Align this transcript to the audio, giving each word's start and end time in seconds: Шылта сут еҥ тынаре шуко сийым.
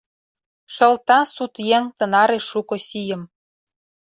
Шылта 0.73 1.19
сут 1.33 1.53
еҥ 1.77 1.83
тынаре 1.97 2.39
шуко 2.49 2.75
сийым. 2.87 3.21